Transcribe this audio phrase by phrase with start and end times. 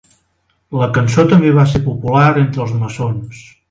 [0.79, 3.49] La cançó també va ser popular entre els maçons.